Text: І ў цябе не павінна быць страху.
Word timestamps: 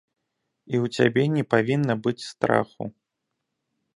І 0.73 0.79
ў 0.83 0.93
цябе 0.95 1.23
не 1.35 1.43
павінна 1.53 1.93
быць 2.07 2.27
страху. 2.31 2.83